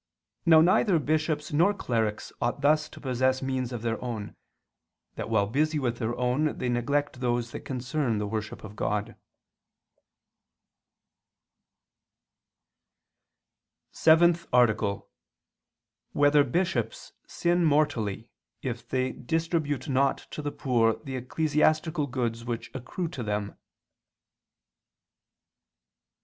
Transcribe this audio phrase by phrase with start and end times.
[0.47, 4.35] Now neither bishops nor clerics ought thus to possess means of their own,
[5.13, 9.09] that while busy with their own they neglect those that concern the worship of God._______________________
[13.91, 15.07] SEVENTH ARTICLE [II II, Q.
[16.19, 16.65] 185, Art.
[16.65, 18.31] 7] Whether Bishops Sin Mortally
[18.63, 23.55] If They Distribute Not to the Poor the Ecclesiastical Goods Which Accrue to Them?